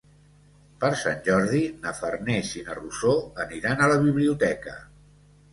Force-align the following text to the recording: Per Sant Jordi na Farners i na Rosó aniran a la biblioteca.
Per 0.83 0.89
Sant 1.01 1.19
Jordi 1.27 1.59
na 1.83 1.93
Farners 1.99 2.53
i 2.63 2.63
na 2.71 2.79
Rosó 2.79 3.15
aniran 3.47 3.85
a 3.85 3.91
la 3.93 4.03
biblioteca. 4.07 4.79